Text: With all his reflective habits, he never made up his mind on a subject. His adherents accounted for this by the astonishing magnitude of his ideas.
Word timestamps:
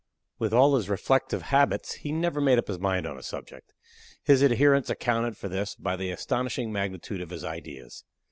With 0.39 0.51
all 0.51 0.75
his 0.75 0.89
reflective 0.89 1.43
habits, 1.53 1.93
he 1.93 2.11
never 2.11 2.41
made 2.41 2.57
up 2.57 2.67
his 2.69 2.79
mind 2.79 3.05
on 3.05 3.19
a 3.19 3.21
subject. 3.21 3.71
His 4.23 4.41
adherents 4.43 4.89
accounted 4.89 5.37
for 5.37 5.47
this 5.47 5.75
by 5.75 5.95
the 5.95 6.09
astonishing 6.09 6.73
magnitude 6.73 7.21
of 7.21 7.29
his 7.29 7.43
ideas. 7.43 8.03